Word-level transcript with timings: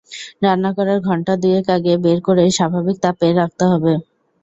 রান্না 0.43 0.69
করার 0.77 0.99
ঘণ্টা 1.07 1.33
দুয়েক 1.41 1.67
আগে 1.75 1.93
বের 2.03 2.19
করে 2.27 2.43
স্বাভাবিক 2.57 2.97
তাপে 3.05 3.27
রাখতে 3.39 3.63
হবে। 3.71 3.93